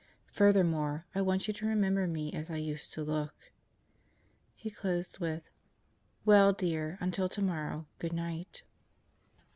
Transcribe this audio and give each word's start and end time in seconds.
Furthermore, 0.33 1.05
I 1.13 1.21
want 1.21 1.47
you 1.47 1.53
to 1.53 1.65
remember 1.67 2.07
me 2.07 2.33
as 2.33 2.49
I 2.49 2.55
used 2.55 2.91
to 2.93 3.03
look." 3.03 3.51
He 4.55 4.71
closed 4.71 5.19
with: 5.19 5.43
"Well, 6.25 6.53
Dear, 6.53 6.97
until 6.99 7.29
tomorrow, 7.29 7.85
good 7.99 8.13
night." 8.13 8.63